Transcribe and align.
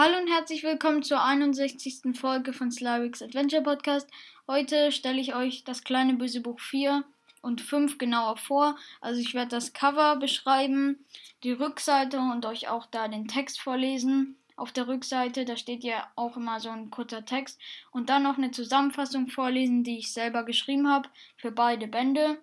Hallo 0.00 0.16
und 0.16 0.28
herzlich 0.28 0.62
willkommen 0.62 1.02
zur 1.02 1.24
61. 1.24 2.16
Folge 2.16 2.52
von 2.52 2.70
Slavix 2.70 3.20
Adventure 3.20 3.64
Podcast. 3.64 4.08
Heute 4.46 4.92
stelle 4.92 5.20
ich 5.20 5.34
euch 5.34 5.64
das 5.64 5.82
kleine 5.82 6.14
böse 6.14 6.40
Buch 6.40 6.60
4 6.60 7.02
und 7.42 7.60
5 7.60 7.98
genauer 7.98 8.36
vor. 8.36 8.78
Also 9.00 9.20
ich 9.20 9.34
werde 9.34 9.48
das 9.48 9.72
Cover 9.72 10.14
beschreiben, 10.14 11.04
die 11.42 11.50
Rückseite 11.50 12.20
und 12.20 12.46
euch 12.46 12.68
auch 12.68 12.86
da 12.86 13.08
den 13.08 13.26
Text 13.26 13.60
vorlesen. 13.60 14.36
Auf 14.54 14.70
der 14.70 14.86
Rückseite, 14.86 15.44
da 15.44 15.56
steht 15.56 15.82
ja 15.82 16.06
auch 16.14 16.36
immer 16.36 16.60
so 16.60 16.68
ein 16.68 16.92
kurzer 16.92 17.24
Text 17.24 17.58
und 17.90 18.08
dann 18.08 18.22
noch 18.22 18.38
eine 18.38 18.52
Zusammenfassung 18.52 19.26
vorlesen, 19.26 19.82
die 19.82 19.98
ich 19.98 20.12
selber 20.12 20.44
geschrieben 20.44 20.88
habe 20.88 21.08
für 21.38 21.50
beide 21.50 21.88
Bände. 21.88 22.38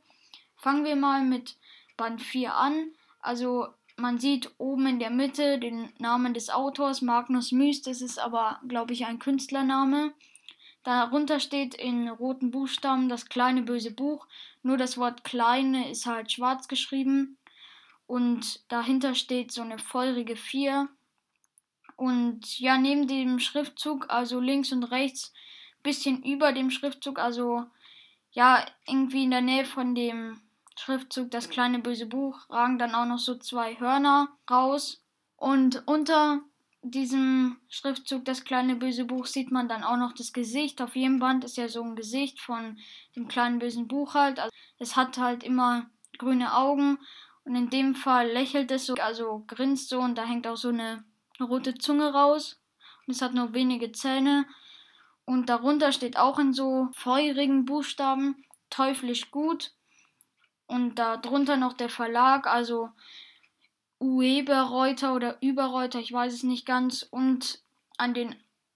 Fangen 0.58 0.84
wir 0.84 0.98
mal 0.98 1.23
mit 1.23 1.56
Band 1.95 2.22
4 2.22 2.53
an. 2.53 2.92
Also 3.22 3.70
man 3.98 4.20
sieht 4.20 4.52
oben 4.58 4.88
in 4.88 4.99
der 4.99 5.09
Mitte 5.09 5.59
den 5.59 5.90
Namen 5.99 6.34
des 6.34 6.49
Autors, 6.49 7.02
Magnus 7.02 7.52
Müs, 7.52 7.81
das 7.81 8.02
ist 8.02 8.20
aber, 8.20 8.59
glaube 8.67 8.94
ich, 8.94 9.06
ein 9.06 9.20
Künstlername. 9.20 10.14
Darunter 10.83 11.39
steht 11.39 11.73
in 11.75 12.09
roten 12.09 12.52
Buchstaben 12.52 13.09
das 13.09 13.25
kleine 13.25 13.64
böse 13.64 13.92
Buch, 13.92 14.28
nur 14.61 14.78
das 14.78 14.97
Wort 14.97 15.23
kleine 15.23 15.89
ist 15.89 16.05
halt 16.05 16.31
schwarz 16.31 16.67
geschrieben. 16.67 17.38
Und 18.08 18.72
dahinter 18.72 19.16
steht 19.16 19.52
so 19.52 19.61
eine 19.61 19.80
feurige 19.80 20.36
4. 20.36 20.88
Und 21.95 22.59
ja, 22.59 22.77
neben 22.77 23.08
dem 23.08 23.39
Schriftzug, 23.39 24.09
also 24.09 24.39
links 24.39 24.72
und 24.72 24.83
rechts, 24.83 25.33
bisschen 25.81 26.22
über 26.23 26.52
dem 26.52 26.70
Schriftzug, 26.70 27.17
also 27.17 27.66
ja, 28.31 28.66
irgendwie 28.86 29.23
in 29.23 29.31
der 29.31 29.42
Nähe 29.42 29.66
von 29.66 29.95
dem 29.95 30.39
Schriftzug 30.78 31.31
Das 31.31 31.50
kleine 31.50 31.80
böse 31.80 32.06
Buch 32.06 32.50
ragen 32.50 32.78
dann 32.78 32.95
auch 32.95 33.06
noch 33.06 33.20
so 33.20 33.36
zwei 33.38 33.80
Hörner 33.80 34.30
raus. 34.50 35.04
Und 35.38 35.84
unter 35.88 36.42
diesem 36.82 37.58
Schriftzug 37.67 38.26
Das 38.26 38.44
kleine 38.44 38.76
böse 38.76 39.06
Buch 39.06 39.26
sieht 39.26 39.52
man 39.52 39.67
dann 39.67 39.84
auch 39.84 39.98
noch 39.98 40.14
das 40.14 40.34
Gesicht. 40.34 40.82
Auf 40.82 40.95
jedem 40.95 41.20
Band 41.20 41.44
ist 41.44 41.58
ja 41.58 41.67
so 41.67 41.82
ein 41.82 41.95
Gesicht 41.95 42.40
von 42.40 42.78
dem 43.16 43.28
kleinen 43.28 43.59
bösen 43.59 43.88
Buch 43.88 44.14
halt. 44.14 44.40
Also 44.40 44.52
es 44.78 44.95
hat 44.95 45.17
halt 45.17 45.44
immer 45.44 45.90
grüne 46.17 46.54
Augen 46.56 47.00
und 47.44 47.56
in 47.56 47.70
dem 47.70 47.95
Fall 47.95 48.28
lächelt 48.30 48.72
es 48.72 48.86
so, 48.86 48.95
also 48.95 49.44
grinst 49.48 49.89
so 49.89 50.00
und 50.00 50.17
da 50.17 50.26
hängt 50.26 50.48
auch 50.48 50.58
so 50.58 50.70
eine 50.70 51.04
rote 51.39 51.76
Zunge 51.76 52.12
raus. 52.12 52.62
Und 53.06 53.14
es 53.14 53.22
hat 53.22 53.34
nur 53.34 53.54
wenige 53.54 53.92
Zähne. 53.92 54.45
Und 55.26 55.50
darunter 55.50 55.92
steht 55.92 56.17
auch 56.17 56.39
in 56.39 56.54
so 56.54 56.89
feurigen 56.94 57.66
Buchstaben 57.66 58.44
teuflisch 58.70 59.32
gut 59.32 59.75
und 60.67 60.95
darunter 60.95 61.58
noch 61.58 61.73
der 61.73 61.89
Verlag, 61.89 62.47
also 62.47 62.89
Ueberreuter 63.99 65.16
oder 65.16 65.41
Überreuter, 65.41 65.99
ich 65.99 66.11
weiß 66.11 66.33
es 66.33 66.44
nicht 66.44 66.66
ganz. 66.66 67.03
Und 67.03 67.59
an 67.97 68.13
den 68.13 68.35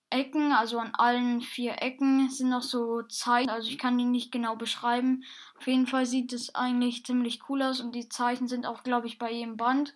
Ecken, 0.09 0.51
also 0.53 0.79
an 0.79 0.93
allen 0.93 1.41
vier 1.41 1.81
Ecken, 1.81 2.29
sind 2.29 2.49
noch 2.49 2.63
so 2.63 3.03
Zeichen. 3.03 3.49
Also 3.49 3.69
ich 3.69 3.77
kann 3.77 3.97
die 3.97 4.05
nicht 4.05 4.31
genau 4.31 4.55
beschreiben. 4.55 5.23
Auf 5.57 5.67
jeden 5.67 5.87
Fall 5.87 6.05
sieht 6.05 6.33
es 6.33 6.55
eigentlich 6.55 7.05
ziemlich 7.05 7.41
cool 7.49 7.61
aus 7.61 7.79
und 7.79 7.93
die 7.93 8.09
Zeichen 8.09 8.47
sind 8.47 8.65
auch, 8.65 8.83
glaube 8.83 9.07
ich, 9.07 9.19
bei 9.19 9.31
jedem 9.31 9.57
Band. 9.57 9.93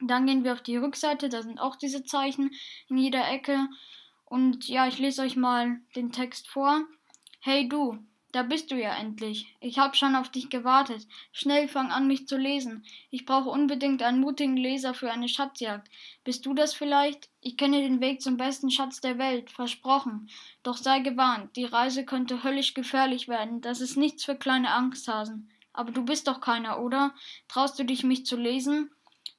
Dann 0.00 0.26
gehen 0.26 0.44
wir 0.44 0.52
auf 0.52 0.62
die 0.62 0.76
Rückseite, 0.76 1.28
da 1.28 1.42
sind 1.42 1.58
auch 1.58 1.76
diese 1.76 2.04
Zeichen 2.04 2.50
in 2.88 2.98
jeder 2.98 3.28
Ecke. 3.28 3.68
Und 4.26 4.68
ja, 4.68 4.86
ich 4.86 4.98
lese 4.98 5.22
euch 5.22 5.36
mal 5.36 5.80
den 5.94 6.12
Text 6.12 6.48
vor. 6.48 6.82
Hey 7.40 7.68
du, 7.68 7.98
da 8.36 8.42
bist 8.42 8.70
du 8.70 8.74
ja 8.74 8.94
endlich. 8.94 9.56
Ich 9.60 9.78
hab 9.78 9.96
schon 9.96 10.14
auf 10.14 10.28
dich 10.28 10.50
gewartet. 10.50 11.06
Schnell 11.32 11.68
fang 11.68 11.90
an, 11.90 12.06
mich 12.06 12.28
zu 12.28 12.36
lesen. 12.36 12.84
Ich 13.10 13.24
brauche 13.24 13.48
unbedingt 13.48 14.02
einen 14.02 14.20
mutigen 14.20 14.58
Leser 14.58 14.92
für 14.92 15.10
eine 15.10 15.26
Schatzjagd. 15.26 15.88
Bist 16.22 16.44
du 16.44 16.52
das 16.52 16.74
vielleicht? 16.74 17.30
Ich 17.40 17.56
kenne 17.56 17.80
den 17.80 18.02
Weg 18.02 18.20
zum 18.20 18.36
besten 18.36 18.70
Schatz 18.70 19.00
der 19.00 19.16
Welt, 19.16 19.50
versprochen. 19.50 20.28
Doch 20.62 20.76
sei 20.76 20.98
gewarnt, 20.98 21.56
die 21.56 21.64
Reise 21.64 22.04
könnte 22.04 22.44
höllisch 22.44 22.74
gefährlich 22.74 23.26
werden. 23.26 23.62
Das 23.62 23.80
ist 23.80 23.96
nichts 23.96 24.26
für 24.26 24.36
kleine 24.36 24.70
Angsthasen. 24.70 25.48
Aber 25.72 25.90
du 25.90 26.04
bist 26.04 26.28
doch 26.28 26.42
keiner, 26.42 26.82
oder? 26.82 27.14
Traust 27.48 27.78
du 27.78 27.86
dich, 27.86 28.04
mich 28.04 28.26
zu 28.26 28.36
lesen? 28.36 28.90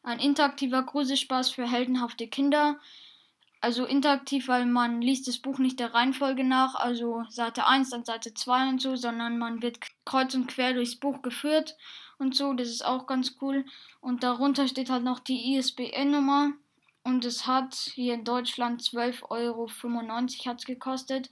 Ein 0.02 0.18
interaktiver 0.18 0.82
Gruselspaß 0.82 1.52
für 1.52 1.70
heldenhafte 1.70 2.28
Kinder 2.28 2.80
also 3.62 3.86
interaktiv, 3.86 4.48
weil 4.48 4.66
man 4.66 5.02
liest 5.02 5.28
das 5.28 5.40
Buch 5.40 5.58
nicht 5.58 5.80
der 5.80 5.94
Reihenfolge 5.94 6.44
nach, 6.44 6.76
also 6.76 7.24
Seite 7.30 7.66
1, 7.66 7.90
dann 7.90 8.06
Seite 8.06 8.34
2 8.34 8.70
und 8.70 8.82
so, 8.82 8.96
sondern 8.96 9.38
man 9.38 9.62
wird 9.62 9.80
kreuz 10.06 10.36
und 10.36 10.48
quer 10.48 10.74
durchs 10.74 10.96
Buch 10.96 11.22
geführt 11.22 11.76
und 12.18 12.36
so, 12.36 12.54
das 12.54 12.70
ist 12.70 12.86
auch 12.86 13.08
ganz 13.08 13.36
cool. 13.42 13.66
Und 14.02 14.24
darunter 14.24 14.68
steht 14.68 14.90
halt 14.90 15.04
noch 15.04 15.20
die 15.20 15.56
ISBN-Nummer 15.56 16.54
und 17.04 17.26
es 17.26 17.48
hat 17.48 17.76
hier 17.76 18.16
in 18.16 18.24
Deutschland 18.24 18.82
12,95 18.82 19.30
Euro 19.30 19.70
hat's 20.46 20.66
gekostet. 20.66 21.30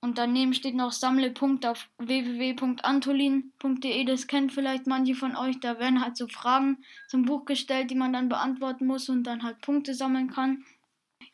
Und 0.00 0.18
daneben 0.18 0.52
steht 0.52 0.74
noch 0.74 0.90
Sammle 0.90 1.30
Punkte 1.30 1.70
auf 1.70 1.88
www.antolin.de. 1.98 4.04
Das 4.04 4.26
kennen 4.26 4.50
vielleicht 4.50 4.88
manche 4.88 5.14
von 5.14 5.36
euch. 5.36 5.60
Da 5.60 5.78
werden 5.78 6.02
halt 6.02 6.16
so 6.16 6.26
Fragen 6.26 6.82
zum 7.06 7.24
Buch 7.24 7.44
gestellt, 7.44 7.92
die 7.92 7.94
man 7.94 8.12
dann 8.12 8.28
beantworten 8.28 8.86
muss 8.86 9.08
und 9.08 9.22
dann 9.22 9.44
halt 9.44 9.60
Punkte 9.60 9.94
sammeln 9.94 10.28
kann. 10.28 10.64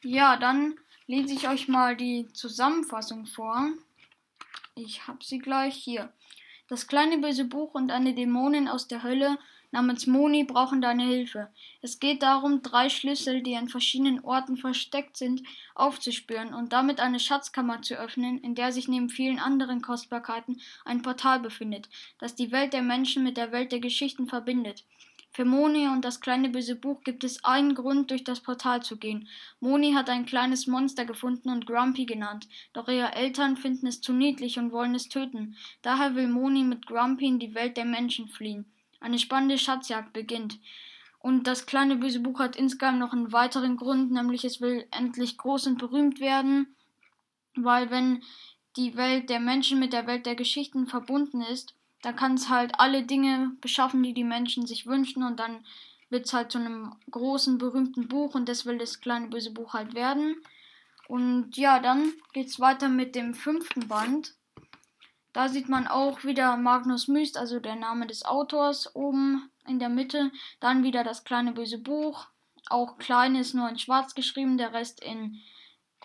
Ja, 0.02 0.36
dann 0.36 0.74
lese 1.06 1.34
ich 1.34 1.48
euch 1.48 1.68
mal 1.68 1.96
die 1.96 2.28
Zusammenfassung 2.32 3.26
vor. 3.26 3.68
Ich 4.74 5.06
habe 5.06 5.24
sie 5.24 5.38
gleich 5.38 5.74
hier. 5.74 6.12
Das 6.68 6.86
kleine 6.86 7.18
böse 7.18 7.44
Buch 7.44 7.74
und 7.74 7.90
eine 7.90 8.14
Dämonin 8.14 8.68
aus 8.68 8.88
der 8.88 9.02
Hölle 9.02 9.38
namens 9.70 10.06
Moni 10.06 10.44
brauchen 10.44 10.80
deine 10.80 11.04
Hilfe. 11.04 11.48
Es 11.82 11.98
geht 11.98 12.22
darum, 12.22 12.62
drei 12.62 12.88
Schlüssel, 12.88 13.42
die 13.42 13.56
an 13.56 13.68
verschiedenen 13.68 14.24
Orten 14.24 14.56
versteckt 14.56 15.16
sind, 15.16 15.42
aufzuspüren 15.74 16.54
und 16.54 16.72
damit 16.72 17.00
eine 17.00 17.20
Schatzkammer 17.20 17.82
zu 17.82 17.94
öffnen, 17.94 18.38
in 18.38 18.54
der 18.54 18.72
sich 18.72 18.88
neben 18.88 19.10
vielen 19.10 19.38
anderen 19.38 19.82
Kostbarkeiten 19.82 20.60
ein 20.84 21.02
Portal 21.02 21.40
befindet, 21.40 21.88
das 22.18 22.34
die 22.34 22.50
Welt 22.52 22.72
der 22.72 22.82
Menschen 22.82 23.24
mit 23.24 23.36
der 23.36 23.52
Welt 23.52 23.72
der 23.72 23.80
Geschichten 23.80 24.26
verbindet. 24.26 24.84
Für 25.30 25.44
Moni 25.44 25.86
und 25.88 26.04
das 26.04 26.20
kleine 26.20 26.48
böse 26.48 26.74
Buch 26.74 27.02
gibt 27.02 27.22
es 27.22 27.44
einen 27.44 27.74
Grund, 27.74 28.10
durch 28.10 28.24
das 28.24 28.40
Portal 28.40 28.82
zu 28.82 28.96
gehen. 28.96 29.28
Moni 29.60 29.92
hat 29.92 30.10
ein 30.10 30.26
kleines 30.26 30.66
Monster 30.66 31.04
gefunden 31.04 31.50
und 31.50 31.66
Grumpy 31.66 32.06
genannt, 32.06 32.48
doch 32.72 32.88
ihre 32.88 33.14
Eltern 33.14 33.56
finden 33.56 33.86
es 33.86 34.00
zu 34.00 34.12
niedlich 34.12 34.58
und 34.58 34.72
wollen 34.72 34.94
es 34.94 35.08
töten. 35.08 35.56
Daher 35.82 36.14
will 36.14 36.28
Moni 36.28 36.64
mit 36.64 36.86
Grumpy 36.86 37.26
in 37.26 37.38
die 37.38 37.54
Welt 37.54 37.76
der 37.76 37.84
Menschen 37.84 38.28
fliehen. 38.28 38.64
Eine 39.00 39.18
spannende 39.18 39.58
Schatzjagd 39.58 40.12
beginnt. 40.12 40.58
Und 41.20 41.46
das 41.46 41.66
kleine 41.66 41.96
böse 41.96 42.20
Buch 42.20 42.40
hat 42.40 42.56
insgesamt 42.56 42.98
noch 42.98 43.12
einen 43.12 43.32
weiteren 43.32 43.76
Grund, 43.76 44.10
nämlich 44.10 44.44
es 44.44 44.60
will 44.60 44.86
endlich 44.90 45.36
groß 45.36 45.66
und 45.66 45.78
berühmt 45.78 46.20
werden, 46.20 46.74
weil 47.54 47.90
wenn 47.90 48.22
die 48.76 48.96
Welt 48.96 49.28
der 49.28 49.40
Menschen 49.40 49.78
mit 49.78 49.92
der 49.92 50.06
Welt 50.06 50.26
der 50.26 50.36
Geschichten 50.36 50.86
verbunden 50.86 51.40
ist, 51.42 51.74
da 52.02 52.12
kann 52.12 52.34
es 52.34 52.48
halt 52.48 52.78
alle 52.78 53.02
Dinge 53.02 53.52
beschaffen, 53.60 54.02
die 54.02 54.14
die 54.14 54.24
Menschen 54.24 54.66
sich 54.66 54.86
wünschen 54.86 55.22
und 55.22 55.38
dann 55.38 55.64
wird 56.10 56.26
es 56.26 56.32
halt 56.32 56.52
zu 56.52 56.58
einem 56.58 56.94
großen, 57.10 57.58
berühmten 57.58 58.08
Buch 58.08 58.34
und 58.34 58.48
das 58.48 58.66
will 58.66 58.78
das 58.78 59.00
kleine 59.00 59.28
böse 59.28 59.52
Buch 59.52 59.74
halt 59.74 59.94
werden. 59.94 60.36
Und 61.06 61.56
ja, 61.56 61.80
dann 61.80 62.12
geht 62.32 62.48
es 62.48 62.60
weiter 62.60 62.88
mit 62.88 63.14
dem 63.14 63.34
fünften 63.34 63.88
Band. 63.88 64.34
Da 65.32 65.48
sieht 65.48 65.68
man 65.68 65.86
auch 65.86 66.24
wieder 66.24 66.56
Magnus 66.56 67.08
Myst, 67.08 67.36
also 67.36 67.60
der 67.60 67.76
Name 67.76 68.06
des 68.06 68.24
Autors, 68.24 68.94
oben 68.94 69.50
in 69.66 69.78
der 69.78 69.88
Mitte. 69.88 70.30
Dann 70.60 70.82
wieder 70.82 71.04
das 71.04 71.24
kleine 71.24 71.52
böse 71.52 71.78
Buch. 71.78 72.26
Auch 72.68 72.98
klein 72.98 73.36
ist 73.36 73.54
nur 73.54 73.68
in 73.68 73.78
schwarz 73.78 74.14
geschrieben, 74.14 74.58
der 74.58 74.72
Rest 74.72 75.02
in 75.02 75.40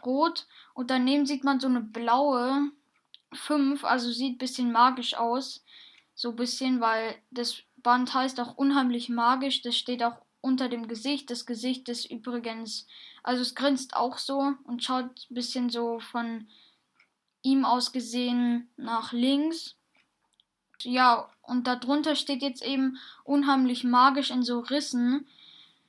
rot. 0.05 0.47
Und 0.73 0.89
daneben 0.89 1.25
sieht 1.25 1.43
man 1.43 1.59
so 1.59 1.67
eine 1.67 1.81
blaue 1.81 2.71
5, 3.35 3.83
also 3.83 4.11
sieht 4.11 4.35
ein 4.35 4.37
bisschen 4.37 4.71
magisch 4.71 5.15
aus. 5.15 5.63
So 6.15 6.29
ein 6.29 6.35
bisschen, 6.35 6.79
weil 6.79 7.15
das 7.31 7.63
Band 7.77 8.13
heißt 8.13 8.39
auch 8.39 8.55
unheimlich 8.55 9.09
magisch. 9.09 9.61
Das 9.61 9.75
steht 9.75 10.03
auch 10.03 10.17
unter 10.41 10.69
dem 10.69 10.87
Gesicht. 10.87 11.29
Das 11.29 11.45
Gesicht 11.45 11.89
ist 11.89 12.09
übrigens, 12.11 12.87
also 13.23 13.41
es 13.41 13.55
grinst 13.55 13.95
auch 13.95 14.17
so 14.17 14.53
und 14.65 14.83
schaut 14.83 15.05
ein 15.29 15.33
bisschen 15.33 15.69
so 15.69 15.99
von 15.99 16.47
ihm 17.41 17.65
aus 17.65 17.91
gesehen 17.91 18.69
nach 18.77 19.11
links. 19.11 19.75
Ja, 20.81 21.29
und 21.41 21.67
darunter 21.67 22.15
steht 22.15 22.41
jetzt 22.41 22.63
eben 22.63 22.97
unheimlich 23.23 23.83
magisch 23.83 24.31
in 24.31 24.43
so 24.43 24.59
Rissen. 24.59 25.27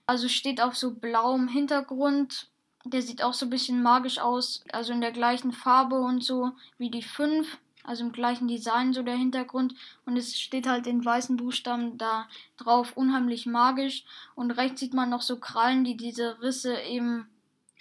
Also 0.06 0.28
steht 0.28 0.60
auf 0.60 0.76
so 0.76 0.94
blauem 0.94 1.48
Hintergrund. 1.48 2.48
Der 2.84 3.02
sieht 3.02 3.22
auch 3.22 3.32
so 3.32 3.46
ein 3.46 3.50
bisschen 3.50 3.82
magisch 3.82 4.18
aus, 4.18 4.62
also 4.72 4.92
in 4.92 5.00
der 5.00 5.12
gleichen 5.12 5.52
Farbe 5.52 5.96
und 5.96 6.22
so 6.22 6.52
wie 6.78 6.90
die 6.90 7.02
5 7.02 7.58
also 7.84 8.04
im 8.04 8.12
gleichen 8.12 8.48
Design 8.48 8.92
so 8.92 9.02
der 9.02 9.16
Hintergrund. 9.16 9.74
Und 10.06 10.16
es 10.16 10.38
steht 10.40 10.66
halt 10.66 10.86
in 10.86 11.04
weißen 11.04 11.36
Buchstaben 11.36 11.98
da 11.98 12.26
drauf 12.56 12.96
unheimlich 12.96 13.46
magisch. 13.46 14.04
Und 14.34 14.50
rechts 14.52 14.80
sieht 14.80 14.94
man 14.94 15.10
noch 15.10 15.22
so 15.22 15.38
Krallen, 15.38 15.84
die 15.84 15.96
diese 15.96 16.40
Risse 16.40 16.80
eben 16.80 17.28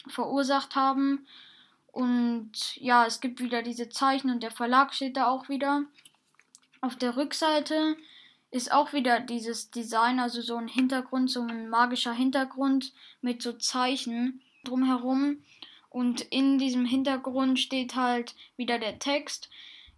verursacht 0.07 0.75
haben. 0.75 1.25
Und 1.91 2.75
ja, 2.75 3.05
es 3.05 3.21
gibt 3.21 3.39
wieder 3.39 3.63
diese 3.63 3.89
Zeichen 3.89 4.29
und 4.29 4.43
der 4.43 4.51
Verlag 4.51 4.93
steht 4.93 5.15
da 5.15 5.27
auch 5.27 5.47
wieder. 5.47 5.83
Auf 6.81 6.97
der 6.97 7.15
Rückseite 7.15 7.95
ist 8.51 8.71
auch 8.71 8.91
wieder 8.93 9.21
dieses 9.21 9.71
Design, 9.71 10.19
also 10.19 10.41
so 10.41 10.57
ein 10.57 10.67
Hintergrund, 10.67 11.29
so 11.29 11.41
ein 11.41 11.69
magischer 11.69 12.13
Hintergrund 12.13 12.91
mit 13.21 13.41
so 13.41 13.53
Zeichen 13.53 14.41
drumherum. 14.63 15.43
Und 15.89 16.21
in 16.21 16.57
diesem 16.57 16.85
Hintergrund 16.85 17.59
steht 17.59 17.95
halt 17.95 18.35
wieder 18.57 18.79
der 18.79 18.99
Text. 18.99 19.49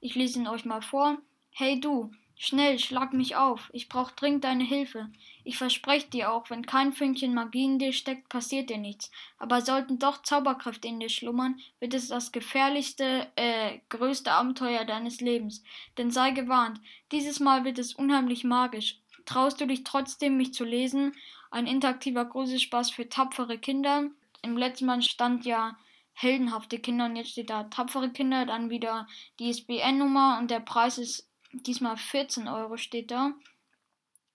Ich 0.01 0.15
lese 0.15 0.39
ihn 0.39 0.47
euch 0.47 0.65
mal 0.65 0.81
vor. 0.81 1.17
Hey 1.51 1.79
du, 1.79 2.11
Schnell, 2.37 2.79
schlag 2.79 3.13
mich 3.13 3.37
auf. 3.37 3.69
Ich 3.71 3.87
brauch 3.87 4.11
dringend 4.11 4.43
deine 4.43 4.65
Hilfe. 4.65 5.09
Ich 5.45 5.57
verspreche 5.57 6.09
dir 6.09 6.31
auch, 6.33 6.49
wenn 6.49 6.65
kein 6.65 6.91
Fünkchen 6.91 7.33
Magie 7.33 7.63
in 7.63 7.79
dir 7.79 7.93
steckt, 7.93 8.27
passiert 8.27 8.69
dir 8.69 8.77
nichts. 8.77 9.09
Aber 9.37 9.61
sollten 9.61 9.99
doch 9.99 10.21
Zauberkräfte 10.21 10.89
in 10.89 10.99
dir 10.99 11.07
schlummern, 11.07 11.59
wird 11.79 11.93
es 11.93 12.09
das 12.09 12.33
gefährlichste, 12.33 13.27
äh, 13.37 13.79
größte 13.87 14.33
Abenteuer 14.33 14.83
deines 14.83 15.21
Lebens. 15.21 15.63
Denn 15.97 16.11
sei 16.11 16.31
gewarnt, 16.31 16.81
dieses 17.13 17.39
Mal 17.39 17.63
wird 17.63 17.79
es 17.79 17.93
unheimlich 17.93 18.43
magisch. 18.43 18.99
Traust 19.25 19.61
du 19.61 19.65
dich 19.65 19.85
trotzdem, 19.85 20.35
mich 20.35 20.53
zu 20.53 20.65
lesen? 20.65 21.13
Ein 21.51 21.67
interaktiver 21.67 22.25
Gruselspaß 22.25 22.91
für 22.91 23.07
tapfere 23.07 23.57
Kinder. 23.57 24.09
Im 24.45 24.57
letzten 24.57 24.85
Mal 24.85 25.01
stand 25.01 25.45
ja 25.45 25.77
heldenhafte 26.13 26.79
Kinder 26.79 27.05
und 27.05 27.17
jetzt 27.17 27.31
steht 27.31 27.49
da 27.49 27.63
tapfere 27.63 28.09
Kinder, 28.09 28.45
dann 28.45 28.69
wieder 28.69 29.07
die 29.39 29.49
ISBN-Nummer 29.49 30.37
und 30.39 30.49
der 30.49 30.61
Preis 30.61 30.97
ist 30.97 31.29
Diesmal 31.61 31.97
14 31.97 32.47
Euro 32.47 32.77
steht 32.77 33.11
da. 33.11 33.33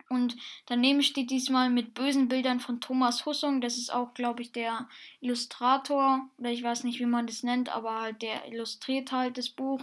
Und 0.09 0.37
daneben 0.67 1.03
steht 1.03 1.31
diesmal 1.31 1.71
mit 1.71 1.95
bösen 1.95 2.29
Bildern 2.29 2.59
von 2.59 2.81
Thomas 2.81 3.27
Hussung. 3.27 3.61
Das 3.61 3.77
ist 3.77 3.93
auch, 3.93 4.13
glaube 4.15 4.43
ich, 4.43 4.51
der 4.51 4.89
Illustrator. 5.21 6.29
Oder 6.39 6.51
ich 6.51 6.63
weiß 6.63 6.83
nicht, 6.85 6.99
wie 6.99 7.07
man 7.07 7.27
das 7.27 7.43
nennt, 7.43 7.69
aber 7.69 8.01
halt 8.01 8.23
der 8.23 8.49
illustriert 8.49 9.13
halt 9.13 9.39
das 9.39 9.51
Buch. 9.51 9.81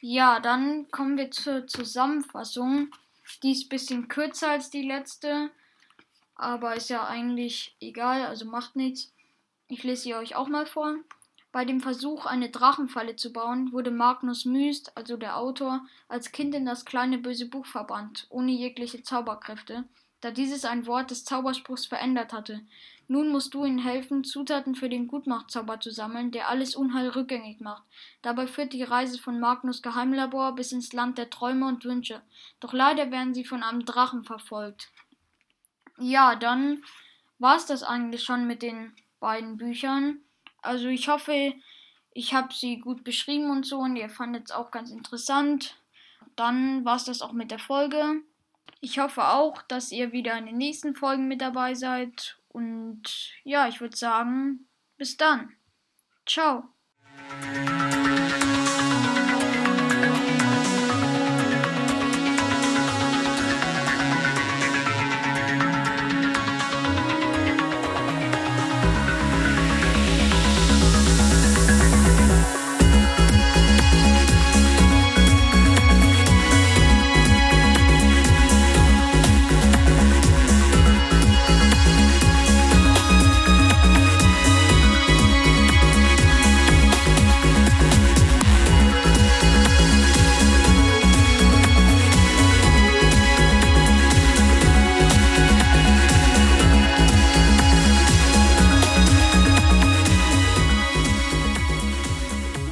Ja, 0.00 0.40
dann 0.40 0.90
kommen 0.90 1.16
wir 1.16 1.30
zur 1.30 1.66
Zusammenfassung. 1.66 2.90
Die 3.42 3.52
ist 3.52 3.66
ein 3.66 3.68
bisschen 3.68 4.08
kürzer 4.08 4.50
als 4.50 4.70
die 4.70 4.82
letzte. 4.82 5.50
Aber 6.34 6.74
ist 6.74 6.90
ja 6.90 7.06
eigentlich 7.06 7.76
egal, 7.80 8.24
also 8.24 8.46
macht 8.46 8.74
nichts. 8.74 9.12
Ich 9.70 9.84
lese 9.84 10.02
sie 10.02 10.14
euch 10.16 10.34
auch 10.34 10.48
mal 10.48 10.66
vor. 10.66 10.96
Bei 11.52 11.64
dem 11.64 11.80
Versuch, 11.80 12.26
eine 12.26 12.50
Drachenfalle 12.50 13.14
zu 13.14 13.32
bauen, 13.32 13.72
wurde 13.72 13.92
Magnus 13.92 14.44
Myst, 14.44 14.96
also 14.96 15.16
der 15.16 15.36
Autor, 15.36 15.86
als 16.08 16.32
Kind 16.32 16.56
in 16.56 16.66
das 16.66 16.84
kleine 16.84 17.18
böse 17.18 17.46
Buch 17.46 17.66
verbannt, 17.66 18.26
ohne 18.30 18.50
jegliche 18.50 19.04
Zauberkräfte, 19.04 19.84
da 20.22 20.32
dieses 20.32 20.64
ein 20.64 20.86
Wort 20.86 21.12
des 21.12 21.24
Zauberspruchs 21.24 21.86
verändert 21.86 22.32
hatte. 22.32 22.62
Nun 23.06 23.28
musst 23.28 23.54
du 23.54 23.64
ihnen 23.64 23.78
helfen, 23.78 24.24
Zutaten 24.24 24.74
für 24.74 24.88
den 24.88 25.06
Gutmachzauber 25.06 25.78
zu 25.78 25.92
sammeln, 25.92 26.32
der 26.32 26.48
alles 26.48 26.74
Unheil 26.74 27.08
rückgängig 27.10 27.60
macht. 27.60 27.84
Dabei 28.22 28.48
führt 28.48 28.72
die 28.72 28.82
Reise 28.82 29.20
von 29.20 29.38
Magnus 29.38 29.82
Geheimlabor 29.82 30.56
bis 30.56 30.72
ins 30.72 30.92
Land 30.92 31.16
der 31.16 31.30
Träume 31.30 31.68
und 31.68 31.84
Wünsche. 31.84 32.22
Doch 32.58 32.72
leider 32.72 33.12
werden 33.12 33.34
sie 33.34 33.44
von 33.44 33.62
einem 33.62 33.84
Drachen 33.84 34.24
verfolgt. 34.24 34.90
Ja, 35.96 36.34
dann 36.34 36.82
war's 37.38 37.66
das 37.66 37.84
eigentlich 37.84 38.24
schon 38.24 38.48
mit 38.48 38.62
den 38.62 38.92
beiden 39.20 39.56
Büchern. 39.56 40.20
Also 40.62 40.88
ich 40.88 41.08
hoffe, 41.08 41.54
ich 42.12 42.34
habe 42.34 42.52
sie 42.52 42.78
gut 42.78 43.04
beschrieben 43.04 43.50
und 43.50 43.64
so 43.64 43.78
und 43.78 43.96
ihr 43.96 44.10
fandet 44.10 44.46
es 44.46 44.50
auch 44.50 44.70
ganz 44.70 44.90
interessant. 44.90 45.76
Dann 46.36 46.84
war 46.84 46.96
es 46.96 47.04
das 47.04 47.22
auch 47.22 47.32
mit 47.32 47.50
der 47.50 47.58
Folge. 47.58 48.22
Ich 48.80 48.98
hoffe 48.98 49.28
auch, 49.28 49.62
dass 49.62 49.92
ihr 49.92 50.12
wieder 50.12 50.36
in 50.38 50.46
den 50.46 50.56
nächsten 50.56 50.94
Folgen 50.94 51.28
mit 51.28 51.40
dabei 51.40 51.74
seid. 51.74 52.38
Und 52.48 53.32
ja, 53.44 53.68
ich 53.68 53.80
würde 53.80 53.96
sagen, 53.96 54.66
bis 54.96 55.16
dann. 55.16 55.54
Ciao. 56.26 56.64